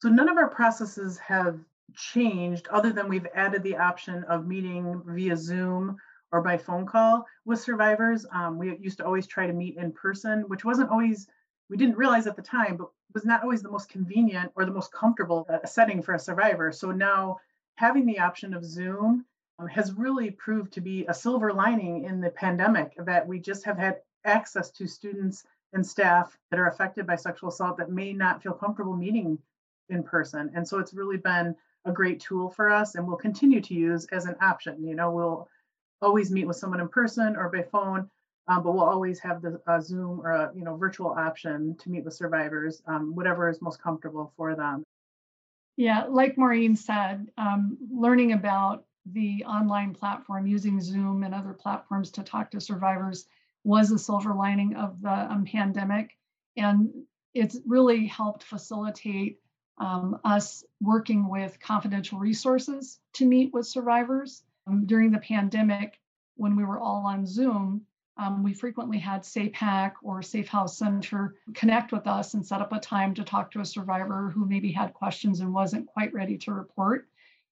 So, 0.00 0.08
none 0.08 0.30
of 0.30 0.38
our 0.38 0.48
processes 0.48 1.18
have 1.18 1.58
changed 1.94 2.68
other 2.68 2.92
than 2.92 3.08
we've 3.08 3.26
added 3.34 3.62
the 3.62 3.76
option 3.76 4.24
of 4.24 4.46
meeting 4.46 5.02
via 5.06 5.36
Zoom 5.36 5.98
or 6.32 6.40
by 6.40 6.56
phone 6.56 6.86
call 6.86 7.26
with 7.44 7.60
survivors. 7.60 8.26
Um, 8.32 8.58
we 8.58 8.78
used 8.78 8.98
to 8.98 9.04
always 9.04 9.26
try 9.26 9.46
to 9.46 9.52
meet 9.52 9.76
in 9.76 9.92
person, 9.92 10.44
which 10.48 10.64
wasn't 10.64 10.90
always, 10.90 11.26
we 11.68 11.76
didn't 11.76 11.98
realize 11.98 12.26
at 12.26 12.36
the 12.36 12.42
time, 12.42 12.76
but 12.78 12.88
was 13.14 13.24
not 13.26 13.42
always 13.42 13.62
the 13.62 13.70
most 13.70 13.90
convenient 13.90 14.50
or 14.56 14.64
the 14.64 14.72
most 14.72 14.90
comfortable 14.92 15.46
uh, 15.52 15.66
setting 15.66 16.02
for 16.02 16.14
a 16.14 16.18
survivor. 16.18 16.72
So 16.72 16.90
now 16.90 17.38
having 17.82 18.06
the 18.06 18.20
option 18.20 18.54
of 18.54 18.64
Zoom 18.64 19.24
um, 19.58 19.66
has 19.66 19.92
really 19.94 20.30
proved 20.30 20.72
to 20.72 20.80
be 20.80 21.04
a 21.08 21.14
silver 21.14 21.52
lining 21.52 22.04
in 22.04 22.20
the 22.20 22.30
pandemic 22.30 22.94
that 22.96 23.26
we 23.26 23.40
just 23.40 23.64
have 23.64 23.76
had 23.76 23.96
access 24.24 24.70
to 24.70 24.86
students 24.86 25.42
and 25.72 25.84
staff 25.84 26.38
that 26.52 26.60
are 26.60 26.68
affected 26.68 27.08
by 27.08 27.16
sexual 27.16 27.48
assault 27.48 27.76
that 27.76 27.90
may 27.90 28.12
not 28.12 28.40
feel 28.40 28.52
comfortable 28.52 28.94
meeting 28.94 29.36
in 29.88 30.04
person. 30.04 30.48
And 30.54 30.66
so 30.66 30.78
it's 30.78 30.94
really 30.94 31.16
been 31.16 31.56
a 31.84 31.90
great 31.90 32.20
tool 32.20 32.50
for 32.50 32.70
us 32.70 32.94
and 32.94 33.04
we'll 33.04 33.16
continue 33.16 33.60
to 33.60 33.74
use 33.74 34.06
as 34.12 34.26
an 34.26 34.36
option. 34.40 34.86
You 34.86 34.94
know, 34.94 35.10
we'll 35.10 35.48
always 36.00 36.30
meet 36.30 36.46
with 36.46 36.58
someone 36.58 36.78
in 36.78 36.88
person 36.88 37.34
or 37.34 37.48
by 37.48 37.62
phone, 37.62 38.08
um, 38.46 38.62
but 38.62 38.74
we'll 38.74 38.84
always 38.84 39.18
have 39.18 39.42
the 39.42 39.60
uh, 39.66 39.80
Zoom 39.80 40.20
or 40.20 40.30
a 40.30 40.52
you 40.54 40.62
know 40.62 40.76
virtual 40.76 41.10
option 41.10 41.76
to 41.78 41.90
meet 41.90 42.04
with 42.04 42.14
survivors, 42.14 42.80
um, 42.86 43.12
whatever 43.16 43.48
is 43.48 43.60
most 43.60 43.82
comfortable 43.82 44.32
for 44.36 44.54
them. 44.54 44.84
Yeah, 45.76 46.04
like 46.08 46.36
Maureen 46.36 46.76
said, 46.76 47.28
um, 47.38 47.78
learning 47.90 48.32
about 48.32 48.84
the 49.06 49.44
online 49.44 49.94
platform 49.94 50.46
using 50.46 50.80
Zoom 50.80 51.22
and 51.22 51.34
other 51.34 51.54
platforms 51.54 52.10
to 52.12 52.22
talk 52.22 52.50
to 52.50 52.60
survivors 52.60 53.26
was 53.64 53.90
a 53.90 53.98
silver 53.98 54.34
lining 54.34 54.76
of 54.76 55.00
the 55.00 55.10
um, 55.10 55.44
pandemic. 55.44 56.16
And 56.56 56.90
it's 57.34 57.58
really 57.66 58.06
helped 58.06 58.42
facilitate 58.42 59.38
um, 59.78 60.20
us 60.24 60.64
working 60.80 61.28
with 61.28 61.58
confidential 61.60 62.18
resources 62.18 62.98
to 63.14 63.26
meet 63.26 63.52
with 63.52 63.66
survivors. 63.66 64.42
Um, 64.66 64.86
during 64.86 65.10
the 65.10 65.18
pandemic, 65.18 65.98
when 66.36 66.54
we 66.54 66.64
were 66.64 66.78
all 66.78 67.06
on 67.06 67.26
Zoom, 67.26 67.86
um, 68.22 68.44
we 68.44 68.54
frequently 68.54 68.98
had 68.98 69.22
SAPAC 69.22 69.94
or 70.02 70.22
Safe 70.22 70.46
House 70.46 70.78
Center 70.78 71.34
connect 71.54 71.90
with 71.90 72.06
us 72.06 72.34
and 72.34 72.46
set 72.46 72.60
up 72.60 72.72
a 72.72 72.78
time 72.78 73.14
to 73.14 73.24
talk 73.24 73.50
to 73.50 73.60
a 73.60 73.64
survivor 73.64 74.30
who 74.30 74.46
maybe 74.46 74.70
had 74.70 74.94
questions 74.94 75.40
and 75.40 75.52
wasn't 75.52 75.86
quite 75.86 76.14
ready 76.14 76.38
to 76.38 76.52
report. 76.52 77.08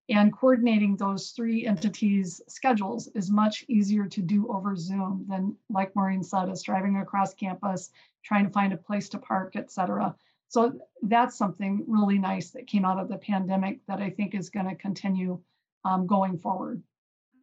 And 0.09 0.31
coordinating 0.31 0.95
those 0.95 1.31
three 1.31 1.65
entities' 1.65 2.41
schedules 2.47 3.07
is 3.15 3.29
much 3.29 3.65
easier 3.67 4.07
to 4.07 4.21
do 4.21 4.47
over 4.47 4.75
Zoom 4.75 5.25
than, 5.27 5.55
like 5.69 5.95
Maureen 5.95 6.23
said, 6.23 6.49
is 6.49 6.63
driving 6.63 6.97
across 6.97 7.33
campus, 7.33 7.91
trying 8.23 8.45
to 8.45 8.51
find 8.51 8.71
a 8.71 8.77
place 8.77 9.09
to 9.09 9.19
park, 9.19 9.55
et 9.55 9.71
cetera. 9.71 10.15
So 10.47 10.79
that's 11.01 11.37
something 11.37 11.83
really 11.87 12.17
nice 12.17 12.51
that 12.51 12.67
came 12.67 12.85
out 12.85 12.99
of 12.99 13.09
the 13.09 13.17
pandemic 13.17 13.85
that 13.87 13.99
I 13.99 14.09
think 14.09 14.35
is 14.35 14.49
going 14.49 14.69
to 14.69 14.75
continue 14.75 15.39
um, 15.83 16.07
going 16.07 16.37
forward. 16.37 16.81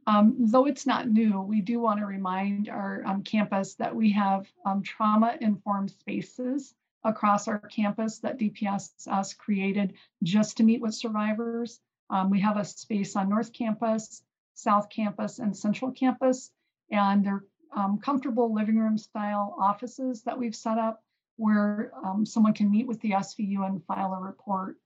Um, 0.09 0.37
though 0.39 0.65
it's 0.65 0.87
not 0.87 1.11
new, 1.11 1.43
we 1.43 1.61
do 1.61 1.81
want 1.81 2.01
to 2.01 2.07
remind 2.07 2.71
our 2.71 3.05
um, 3.05 3.23
campus 3.23 3.75
that 3.75 3.95
we 3.95 4.11
have 4.13 4.51
um, 4.65 4.83
trauma-informed 4.83 5.91
spaces 5.91 6.75
across 7.05 7.47
our 7.47 7.59
campus 7.59 8.19
that 8.21 8.39
DPSS 8.39 9.37
created 9.37 9.93
just 10.23 10.57
to 10.57 10.63
meet 10.63 10.81
with 10.81 10.95
survivors. 10.95 11.79
Um, 12.09 12.31
we 12.31 12.41
have 12.41 12.57
a 12.57 12.65
space 12.65 13.17
on 13.17 13.29
North 13.29 13.53
Campus, 13.53 14.23
South 14.55 14.89
Campus, 14.89 15.41
and 15.41 15.55
Central 15.55 15.93
Campus, 15.93 16.53
and 16.91 17.23
they're 17.23 17.45
um, 17.77 17.99
comfortable 17.99 18.55
living 18.55 18.79
room 18.79 18.97
style 18.97 19.55
offices 19.61 20.23
that 20.23 20.39
we've 20.39 20.57
set 20.57 20.79
up 20.79 21.03
where 21.37 21.93
um, 22.03 22.25
someone 22.25 22.55
can 22.55 22.71
meet 22.71 22.87
with 22.87 22.99
the 23.03 23.11
SVU 23.11 23.67
and 23.67 23.85
file 23.85 24.15
a 24.15 24.19
report. 24.19 24.79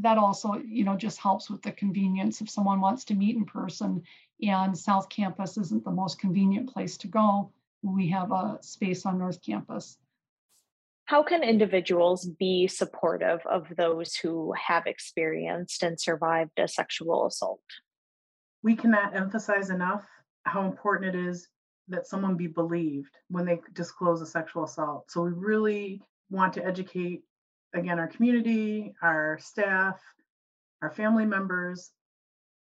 That 0.00 0.18
also, 0.18 0.54
you 0.54 0.84
know, 0.84 0.96
just 0.96 1.18
helps 1.18 1.48
with 1.48 1.62
the 1.62 1.72
convenience 1.72 2.40
if 2.40 2.50
someone 2.50 2.80
wants 2.80 3.04
to 3.04 3.14
meet 3.14 3.36
in 3.36 3.44
person 3.44 4.02
and 4.42 4.76
South 4.76 5.08
Campus 5.08 5.56
isn't 5.56 5.84
the 5.84 5.90
most 5.90 6.18
convenient 6.18 6.72
place 6.72 6.96
to 6.98 7.08
go. 7.08 7.52
We 7.82 8.08
have 8.08 8.32
a 8.32 8.58
space 8.60 9.06
on 9.06 9.18
North 9.18 9.42
Campus. 9.42 9.98
How 11.04 11.22
can 11.22 11.42
individuals 11.42 12.26
be 12.26 12.66
supportive 12.66 13.40
of 13.46 13.66
those 13.76 14.14
who 14.14 14.52
have 14.52 14.86
experienced 14.86 15.82
and 15.82 15.98
survived 15.98 16.58
a 16.58 16.68
sexual 16.68 17.26
assault? 17.26 17.62
We 18.62 18.76
cannot 18.76 19.16
emphasize 19.16 19.70
enough 19.70 20.04
how 20.42 20.66
important 20.66 21.14
it 21.14 21.18
is 21.18 21.48
that 21.88 22.06
someone 22.06 22.36
be 22.36 22.46
believed 22.46 23.16
when 23.30 23.46
they 23.46 23.60
disclose 23.72 24.20
a 24.20 24.26
sexual 24.26 24.64
assault. 24.64 25.10
So 25.10 25.22
we 25.22 25.30
really 25.30 26.02
want 26.30 26.52
to 26.54 26.64
educate, 26.64 27.22
again, 27.74 27.98
our 27.98 28.08
community, 28.08 28.94
our 29.02 29.38
staff, 29.40 30.00
our 30.82 30.90
family 30.90 31.26
members 31.26 31.90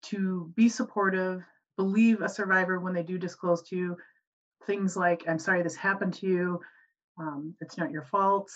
to 0.03 0.51
be 0.55 0.69
supportive, 0.69 1.43
believe 1.75 2.21
a 2.21 2.29
survivor 2.29 2.79
when 2.79 2.93
they 2.93 3.03
do 3.03 3.17
disclose 3.17 3.61
to 3.63 3.75
you 3.75 3.97
things 4.65 4.97
like, 4.97 5.23
I'm 5.27 5.39
sorry 5.39 5.63
this 5.63 5.75
happened 5.75 6.13
to 6.15 6.27
you, 6.27 6.59
um, 7.17 7.55
it's 7.61 7.77
not 7.77 7.91
your 7.91 8.03
fault, 8.03 8.51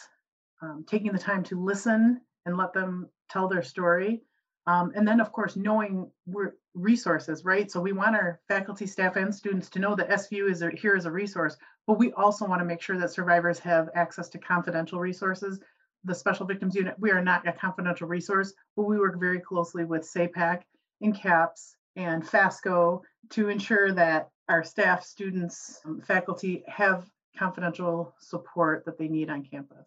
um, 0.61 0.83
taking 0.87 1.11
the 1.11 1.19
time 1.19 1.43
to 1.43 1.59
listen 1.59 2.21
and 2.45 2.57
let 2.57 2.73
them 2.73 3.09
tell 3.29 3.47
their 3.47 3.63
story. 3.63 4.21
Um, 4.67 4.91
and 4.95 5.07
then, 5.07 5.19
of 5.19 5.31
course, 5.31 5.55
knowing 5.55 6.11
we're 6.27 6.53
resources, 6.73 7.43
right? 7.43 7.69
So 7.71 7.81
we 7.81 7.93
want 7.93 8.15
our 8.15 8.39
faculty, 8.47 8.85
staff, 8.85 9.15
and 9.15 9.33
students 9.33 9.69
to 9.71 9.79
know 9.79 9.95
that 9.95 10.09
SVU 10.09 10.49
is 10.49 10.63
here 10.79 10.95
as 10.95 11.05
a 11.05 11.11
resource, 11.11 11.57
but 11.87 11.97
we 11.97 12.13
also 12.13 12.45
want 12.45 12.59
to 12.61 12.65
make 12.65 12.81
sure 12.81 12.97
that 12.97 13.11
survivors 13.11 13.57
have 13.59 13.89
access 13.95 14.29
to 14.29 14.37
confidential 14.37 14.99
resources. 14.99 15.59
The 16.03 16.15
Special 16.15 16.45
Victims 16.45 16.75
Unit, 16.75 16.95
we 16.99 17.11
are 17.11 17.23
not 17.23 17.47
a 17.47 17.53
confidential 17.53 18.07
resource, 18.07 18.53
but 18.75 18.83
we 18.83 18.97
work 18.97 19.19
very 19.19 19.39
closely 19.39 19.85
with 19.85 20.01
SAPAC 20.03 20.61
and 21.01 21.15
CAPS 21.15 21.75
and 21.95 22.23
FASCCO 22.23 23.01
to 23.31 23.49
ensure 23.49 23.91
that 23.93 24.29
our 24.49 24.63
staff, 24.63 25.03
students, 25.03 25.79
um, 25.85 26.01
faculty 26.01 26.63
have 26.67 27.05
confidential 27.37 28.13
support 28.19 28.83
that 28.85 28.97
they 28.97 29.07
need 29.07 29.29
on 29.29 29.43
campus 29.43 29.85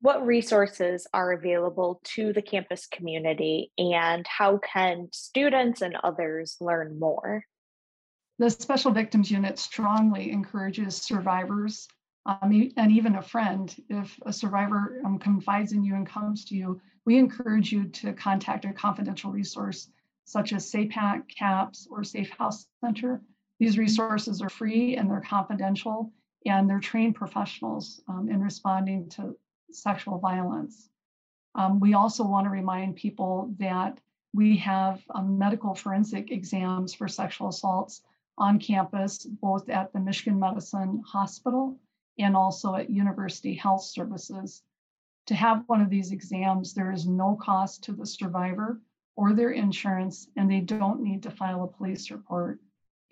what 0.00 0.26
resources 0.26 1.06
are 1.12 1.32
available 1.32 2.00
to 2.04 2.32
the 2.32 2.42
campus 2.42 2.86
community 2.86 3.70
and 3.76 4.26
how 4.26 4.58
can 4.58 5.08
students 5.12 5.82
and 5.82 5.96
others 6.02 6.56
learn 6.60 6.98
more? 6.98 7.44
The 8.38 8.48
Special 8.48 8.90
Victims 8.92 9.30
Unit 9.30 9.58
strongly 9.58 10.32
encourages 10.32 10.96
survivors 10.96 11.86
um, 12.26 12.70
and 12.76 12.92
even 12.92 13.16
a 13.16 13.22
friend, 13.22 13.74
if 13.88 14.18
a 14.26 14.32
survivor 14.32 15.00
um, 15.04 15.18
confides 15.18 15.72
in 15.72 15.82
you 15.82 15.94
and 15.94 16.06
comes 16.06 16.44
to 16.46 16.54
you, 16.54 16.80
we 17.06 17.18
encourage 17.18 17.72
you 17.72 17.84
to 17.88 18.12
contact 18.12 18.64
a 18.64 18.72
confidential 18.72 19.30
resource 19.30 19.88
such 20.24 20.52
as 20.52 20.70
SAPAC, 20.70 21.28
CAPS, 21.28 21.88
or 21.90 22.04
Safe 22.04 22.30
House 22.30 22.66
Center. 22.80 23.20
These 23.58 23.78
resources 23.78 24.42
are 24.42 24.50
free 24.50 24.96
and 24.96 25.10
they're 25.10 25.20
confidential, 25.20 26.12
and 26.46 26.68
they're 26.68 26.78
trained 26.78 27.14
professionals 27.14 28.02
um, 28.06 28.28
in 28.30 28.40
responding 28.40 29.08
to 29.10 29.36
sexual 29.72 30.18
violence. 30.18 30.88
Um, 31.54 31.80
we 31.80 31.94
also 31.94 32.24
want 32.24 32.44
to 32.44 32.50
remind 32.50 32.96
people 32.96 33.54
that 33.58 33.98
we 34.32 34.56
have 34.58 35.02
um, 35.14 35.38
medical 35.38 35.74
forensic 35.74 36.30
exams 36.30 36.94
for 36.94 37.08
sexual 37.08 37.48
assaults 37.48 38.02
on 38.38 38.60
campus, 38.60 39.24
both 39.24 39.68
at 39.68 39.92
the 39.92 39.98
Michigan 39.98 40.38
Medicine 40.38 41.02
Hospital 41.04 41.76
and 42.20 42.36
also 42.36 42.74
at 42.74 42.90
University 42.90 43.54
Health 43.54 43.82
Services. 43.82 44.62
To 45.26 45.34
have 45.34 45.64
one 45.66 45.80
of 45.80 45.90
these 45.90 46.12
exams, 46.12 46.74
there 46.74 46.92
is 46.92 47.06
no 47.06 47.36
cost 47.36 47.84
to 47.84 47.92
the 47.92 48.06
survivor 48.06 48.80
or 49.16 49.32
their 49.32 49.50
insurance, 49.50 50.28
and 50.36 50.50
they 50.50 50.60
don't 50.60 51.02
need 51.02 51.22
to 51.24 51.30
file 51.30 51.64
a 51.64 51.68
police 51.68 52.10
report. 52.10 52.58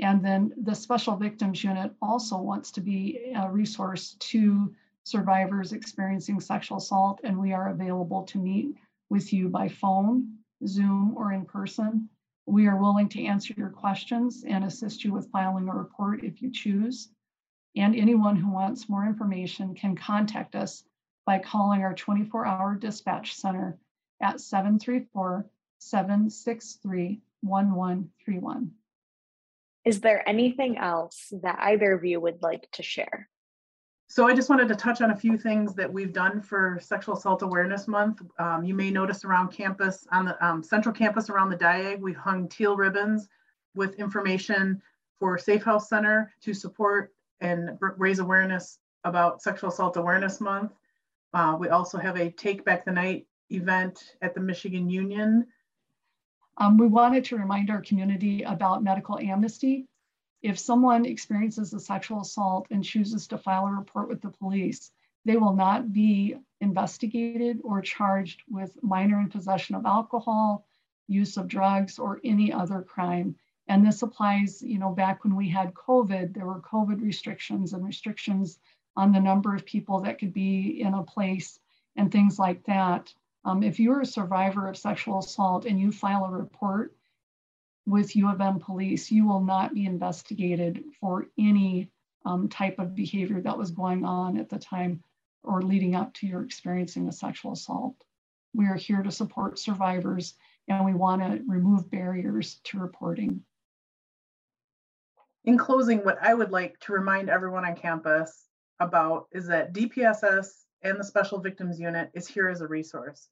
And 0.01 0.25
then 0.25 0.53
the 0.57 0.75
Special 0.75 1.17
Victims 1.17 1.63
Unit 1.63 1.93
also 2.01 2.39
wants 2.39 2.71
to 2.73 2.81
be 2.81 3.33
a 3.35 3.51
resource 3.51 4.17
to 4.21 4.75
survivors 5.05 5.73
experiencing 5.73 6.41
sexual 6.41 6.79
assault, 6.79 7.21
and 7.25 7.39
we 7.39 7.53
are 7.53 7.71
available 7.71 8.23
to 8.25 8.39
meet 8.39 8.77
with 9.11 9.33
you 9.33 9.49
by 9.49 9.69
phone 9.69 10.39
Zoom, 10.67 11.17
or 11.17 11.33
in 11.33 11.45
person. 11.45 12.09
We 12.47 12.67
are 12.67 12.77
willing 12.77 13.09
to 13.11 13.25
answer 13.25 13.55
your 13.57 13.71
questions 13.71 14.45
and 14.47 14.65
assist 14.65 15.05
you 15.05 15.13
with 15.13 15.31
filing 15.31 15.69
a 15.69 15.75
report 15.75 16.25
if 16.25 16.43
you 16.43 16.51
choose. 16.51 17.11
And 17.79 17.95
anyone 17.95 18.35
who 18.35 18.51
wants 18.51 18.89
more 18.89 19.07
information 19.07 19.73
can 19.77 19.95
contact 19.95 20.57
us 20.57 20.83
by 21.25 21.39
calling 21.39 21.83
our 21.83 21.95
24 21.95 22.45
hour 22.45 22.75
dispatch 22.75 23.35
center 23.35 23.79
at 24.21 24.41
734 24.41 25.47
763 25.79 27.21
1131. 27.43 28.73
Is 29.85 30.01
there 30.01 30.29
anything 30.29 30.77
else 30.77 31.33
that 31.43 31.59
either 31.61 31.93
of 31.93 32.05
you 32.05 32.19
would 32.21 32.43
like 32.43 32.69
to 32.73 32.83
share? 32.83 33.29
So 34.09 34.27
I 34.27 34.35
just 34.35 34.51
wanted 34.51 34.67
to 34.69 34.75
touch 34.75 35.01
on 35.01 35.13
a 35.13 35.17
few 35.17 35.39
things 35.39 35.75
that 35.75 35.93
we've 35.93 36.13
done 36.13 36.41
for 36.41 36.81
Sexual 36.83 37.17
Assault 37.17 37.43
Awareness 37.43 37.87
Month. 37.87 38.23
Um, 38.41 38.65
you 38.65 38.75
may 38.75 38.91
notice 38.91 39.25
around 39.25 39.53
campus, 39.53 40.05
on 40.11 40.25
the 40.25 40.45
um, 40.45 40.65
central 40.65 40.93
campus 40.93 41.31
around 41.31 41.51
the 41.51 41.57
Diag, 41.57 42.01
we've 42.01 42.17
hung 42.17 42.49
teal 42.49 42.75
ribbons 42.75 43.29
with 43.77 43.95
information 44.01 44.83
for 45.21 45.39
Safe 45.39 45.63
House 45.63 45.89
Center 45.89 46.33
to 46.41 46.53
support 46.53 47.13
and 47.41 47.79
raise 47.81 48.19
awareness 48.19 48.79
about 49.05 49.43
Sexual 49.43 49.71
Assault 49.71 49.97
Awareness 49.97 50.41
Month. 50.41 50.73
Uh, 51.33 51.57
we 51.59 51.69
also 51.69 51.99
have 51.99 52.17
a 52.17 52.31
Take 52.31 52.65
Back 52.65 52.85
the 52.85 52.91
Night 52.93 53.27
event 53.51 54.17
at 54.23 54.35
the 54.35 54.41
Michigan 54.41 54.89
Union. 54.91 55.47
Um, 56.57 56.77
we 56.77 56.87
wanted 56.87 57.25
to 57.27 57.37
remind 57.37 57.71
our 57.71 57.81
community 57.81 58.43
about 58.43 58.83
medical 58.83 59.19
amnesty 59.19 59.87
if 60.43 60.59
someone 60.59 61.05
experiences 61.05 61.73
a 61.73 61.81
sexual 61.81 62.21
assault 62.21 62.67
and 62.71 62.85
chooses 62.85 63.27
to 63.29 63.39
file 63.39 63.67
a 63.67 63.73
report 63.73 64.09
with 64.09 64.21
the 64.21 64.31
police, 64.31 64.93
they 65.25 65.37
will 65.37 65.55
not 65.55 65.93
be 65.93 66.37
investigated 66.61 67.61
or 67.65 67.81
charged 67.81 68.43
with 68.49 68.77
minor 68.83 69.21
in 69.21 69.29
possession 69.29 69.75
of 69.75 69.85
alcohol, 69.85 70.65
use 71.09 71.37
of 71.37 71.49
drugs, 71.49 71.99
or 71.99 72.21
any 72.25 72.53
other 72.53 72.83
crime. 72.83 73.35
And 73.69 73.87
this 73.87 74.03
applies, 74.03 74.63
you 74.63 74.79
know, 74.79 74.91
back 74.91 75.25
when 75.25 75.37
we 75.37 75.49
had 75.49 75.75
COVID, 75.75 76.35
there 76.35 76.47
were 76.47 76.61
COVID 76.61 77.03
restrictions 77.03 77.73
and 77.73 77.85
restrictions 77.85 78.59
on 78.97 79.13
the 79.13 79.21
number 79.21 79.55
of 79.55 79.67
people 79.67 80.01
that 80.01 80.19
could 80.19 80.33
be 80.33 80.81
in 80.81 80.95
a 80.95 81.03
place 81.03 81.61
and 81.97 82.11
things 82.11 82.39
like 82.39 82.65
that. 82.65 83.13
Um, 83.45 83.63
if 83.63 83.79
you're 83.79 84.01
a 84.01 84.07
survivor 84.07 84.69
of 84.69 84.77
sexual 84.77 85.19
assault 85.19 85.67
and 85.67 85.79
you 85.79 85.93
file 85.93 86.25
a 86.25 86.31
report, 86.31 86.95
with 87.89 88.15
U 88.17 88.29
of 88.29 88.41
M 88.41 88.59
police, 88.59 89.11
you 89.11 89.27
will 89.27 89.41
not 89.41 89.73
be 89.73 89.87
investigated 89.87 90.85
for 91.01 91.27
any 91.39 91.91
um, 92.27 92.49
type 92.49 92.79
of 92.79 92.95
behavior 92.95 93.41
that 93.41 93.57
was 93.57 93.71
going 93.71 94.05
on 94.05 94.37
at 94.37 94.51
the 94.51 94.59
time 94.59 95.03
or 95.43 95.63
leading 95.63 95.95
up 95.95 96.13
to 96.15 96.27
your 96.27 96.43
experiencing 96.43 97.09
a 97.09 97.13
sexual 97.13 97.53
assault. 97.53 97.97
We 98.53 98.67
are 98.67 98.75
here 98.75 99.03
to 99.03 99.11
support 99.11 99.59
survivors 99.59 100.35
and 100.69 100.85
we 100.85 100.93
want 100.93 101.23
to 101.23 101.43
remove 101.47 101.91
barriers 101.91 102.61
to 102.65 102.79
reporting. 102.79 103.43
In 105.49 105.57
closing, 105.57 106.05
what 106.05 106.19
I 106.21 106.35
would 106.35 106.51
like 106.51 106.79
to 106.81 106.93
remind 106.93 107.31
everyone 107.31 107.65
on 107.65 107.75
campus 107.75 108.51
about 108.81 109.29
is 109.33 109.47
that 109.47 109.73
DPSS 109.73 110.67
and 110.83 111.01
the 111.01 111.05
Special 111.05 111.41
Victims 111.41 111.81
Unit 111.81 112.11
is 112.13 112.29
here 112.29 112.51
as 112.51 112.61
a 112.61 112.69
resource. 112.69 113.31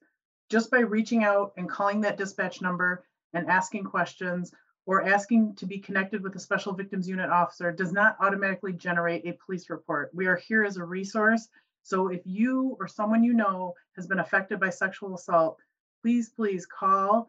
Just 0.49 0.71
by 0.71 0.79
reaching 0.79 1.23
out 1.23 1.53
and 1.57 1.69
calling 1.69 2.01
that 2.01 2.17
dispatch 2.17 2.59
number, 2.59 3.05
and 3.33 3.47
asking 3.47 3.83
questions 3.83 4.51
or 4.87 5.03
asking 5.03 5.53
to 5.57 5.67
be 5.67 5.77
connected 5.77 6.23
with 6.23 6.35
a 6.35 6.39
special 6.39 6.73
victims 6.73 7.07
unit 7.07 7.29
officer 7.29 7.71
does 7.71 7.91
not 7.91 8.17
automatically 8.19 8.73
generate 8.73 9.23
a 9.27 9.37
police 9.45 9.69
report. 9.69 10.09
We 10.11 10.25
are 10.25 10.37
here 10.37 10.63
as 10.63 10.77
a 10.77 10.83
resource. 10.83 11.49
So 11.83 12.07
if 12.07 12.21
you 12.25 12.75
or 12.79 12.87
someone 12.87 13.23
you 13.23 13.33
know 13.33 13.75
has 13.95 14.07
been 14.07 14.21
affected 14.21 14.59
by 14.59 14.71
sexual 14.71 15.13
assault, 15.13 15.59
please, 16.01 16.29
please 16.29 16.65
call, 16.65 17.27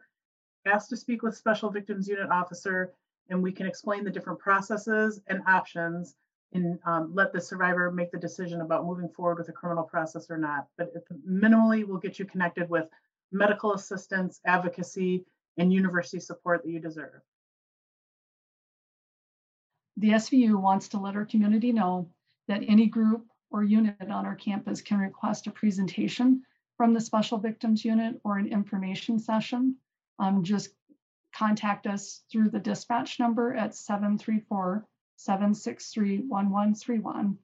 ask 0.65 0.89
to 0.89 0.97
speak 0.97 1.21
with 1.21 1.37
special 1.37 1.69
victims 1.69 2.07
unit 2.07 2.31
officer, 2.31 2.91
and 3.29 3.41
we 3.41 3.51
can 3.51 3.65
explain 3.65 4.03
the 4.03 4.11
different 4.11 4.39
processes 4.39 5.21
and 5.27 5.41
options 5.47 6.15
and 6.53 6.79
um, 6.85 7.11
let 7.13 7.31
the 7.31 7.39
survivor 7.39 7.91
make 7.91 8.11
the 8.11 8.17
decision 8.17 8.61
about 8.61 8.85
moving 8.85 9.09
forward 9.09 9.37
with 9.37 9.49
a 9.49 9.53
criminal 9.53 9.83
process 9.83 10.29
or 10.29 10.37
not. 10.37 10.67
But 10.77 10.91
minimally, 11.27 11.85
we'll 11.85 11.99
get 11.99 12.17
you 12.17 12.25
connected 12.25 12.69
with 12.69 12.87
medical 13.31 13.73
assistance, 13.73 14.39
advocacy, 14.45 15.25
and 15.57 15.71
university 15.71 16.19
support 16.19 16.63
that 16.63 16.71
you 16.71 16.79
deserve. 16.79 17.21
The 19.97 20.11
SVU 20.11 20.59
wants 20.59 20.87
to 20.89 20.99
let 20.99 21.15
our 21.15 21.25
community 21.25 21.71
know 21.71 22.09
that 22.47 22.63
any 22.67 22.87
group 22.87 23.25
or 23.51 23.63
unit 23.63 23.95
on 24.01 24.25
our 24.25 24.35
campus 24.35 24.81
can 24.81 24.97
request 24.97 25.47
a 25.47 25.51
presentation 25.51 26.43
from 26.77 26.93
the 26.93 27.01
Special 27.01 27.37
Victims 27.37 27.83
Unit 27.83 28.19
or 28.23 28.37
an 28.37 28.47
information 28.47 29.19
session. 29.19 29.75
Um, 30.17 30.43
just 30.43 30.69
contact 31.33 31.87
us 31.87 32.23
through 32.31 32.49
the 32.49 32.59
dispatch 32.59 33.19
number 33.19 33.53
at 33.53 33.75
734 33.75 34.85
763 35.17 36.19
1131. 36.19 37.37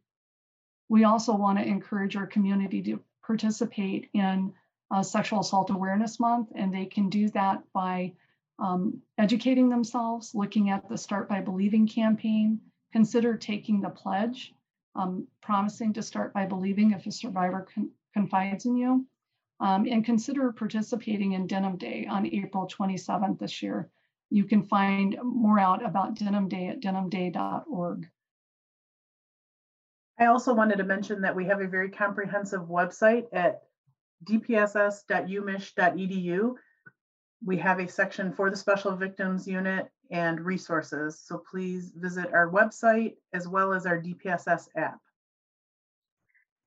We 0.88 1.04
also 1.04 1.36
want 1.36 1.60
to 1.60 1.65
encourage 1.65 2.15
our 2.15 2.28
community 2.28 2.82
to 2.84 3.02
participate 3.26 4.10
in 4.13 4.54
uh, 4.91 5.04
Sexual 5.04 5.41
Assault 5.41 5.69
Awareness 5.71 6.19
Month, 6.19 6.52
and 6.56 6.74
they 6.74 6.86
can 6.86 7.10
do 7.10 7.30
that 7.30 7.63
by 7.74 8.13
um, 8.60 9.02
educating 9.17 9.69
themselves, 9.69 10.34
looking 10.34 10.69
at 10.69 10.88
the 10.88 10.98
Start 10.98 11.28
by 11.28 11.41
Believing 11.41 11.88
campaign, 11.88 12.62
consider 12.93 13.36
taking 13.36 13.82
the 13.82 13.89
pledge, 13.89 14.54
um, 14.95 15.28
promising 15.41 15.91
to 15.93 16.02
start 16.02 16.34
by 16.34 16.45
believing 16.45 16.91
if 16.91 17.06
a 17.06 17.12
survivor 17.12 17.67
con- 17.74 17.91
confides 18.13 18.65
in 18.65 18.78
you, 18.78 19.06
um, 19.60 19.86
and 19.86 20.06
consider 20.06 20.52
participating 20.52 21.34
in 21.34 21.48
Denim 21.48 21.78
Day 21.78 22.08
on 22.10 22.26
April 22.26 22.68
27th 22.68 23.39
this 23.39 23.62
year. 23.62 23.89
You 24.30 24.46
can 24.46 24.63
find 24.63 25.18
more 25.24 25.60
out 25.60 25.86
about 25.86 26.15
Denim 26.15 26.50
Day 26.50 26.68
at 26.68 26.82
denimday.org. 26.82 28.10
I 30.18 30.26
also 30.26 30.54
wanted 30.54 30.78
to 30.78 30.84
mention 30.84 31.22
that 31.22 31.36
we 31.36 31.46
have 31.46 31.62
a 31.62 31.68
very 31.68 31.89
comprehensive 31.89 32.62
website 32.62 33.26
at 33.34 33.63
dpss.umich.edu, 34.24 36.56
we 37.44 37.58
have 37.58 37.80
a 37.80 37.88
section 37.88 38.32
for 38.32 38.50
the 38.50 38.56
Special 38.56 38.96
Victims 38.96 39.46
Unit 39.48 39.89
and 40.12 40.39
resources. 40.39 41.20
So 41.20 41.44
please 41.50 41.91
visit 41.96 42.34
our 42.34 42.50
website 42.50 43.15
as 43.34 43.48
well 43.48 43.74
as 43.74 43.86
our 43.86 44.02
DPSS 44.02 44.70
app. 44.76 45.00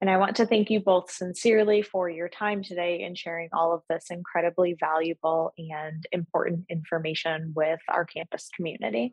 And 0.01 0.09
I 0.09 0.17
want 0.17 0.37
to 0.37 0.47
thank 0.47 0.71
you 0.71 0.79
both 0.79 1.11
sincerely 1.11 1.83
for 1.83 2.09
your 2.09 2.29
time 2.29 2.63
today 2.63 3.03
and 3.03 3.19
sharing 3.19 3.49
all 3.53 3.75
of 3.75 3.83
this 3.91 4.07
incredibly 4.11 4.77
valuable 4.79 5.53
and 5.59 6.07
important 6.13 6.67
information 6.69 7.53
with 7.57 7.81
our 7.89 8.05
campus 8.05 8.49
community. 8.55 9.13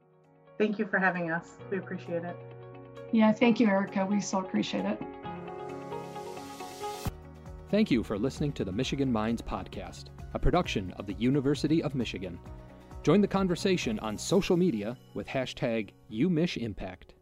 Thank 0.59 0.77
you 0.77 0.85
for 0.85 0.99
having 0.99 1.31
us. 1.31 1.49
We 1.71 1.79
appreciate 1.79 2.23
it. 2.23 2.35
Yeah, 3.11 3.31
thank 3.31 3.59
you, 3.59 3.67
Erica. 3.67 4.05
We 4.05 4.21
so 4.21 4.39
appreciate 4.39 4.85
it. 4.85 5.01
Thank 7.71 7.89
you 7.89 8.03
for 8.03 8.17
listening 8.19 8.51
to 8.53 8.63
the 8.63 8.71
Michigan 8.71 9.11
Minds 9.11 9.41
Podcast, 9.41 10.05
a 10.35 10.39
production 10.39 10.93
of 10.97 11.07
the 11.07 11.13
University 11.13 11.81
of 11.81 11.95
Michigan. 11.95 12.37
Join 13.01 13.21
the 13.21 13.27
conversation 13.27 13.99
on 13.99 14.17
social 14.17 14.55
media 14.55 14.97
with 15.15 15.27
hashtag 15.27 15.89
UMichImpact. 16.11 17.15